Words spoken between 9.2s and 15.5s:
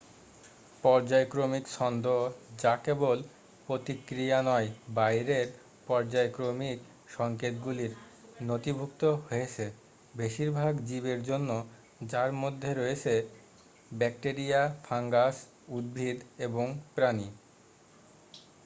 হয়েছে বেশিরভাগ জীবের জন্য যার মধ্যে রয়েছে ব্যাকটেরিয়া ফাঙ্গাস